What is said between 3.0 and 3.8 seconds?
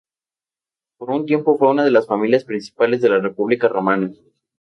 de la República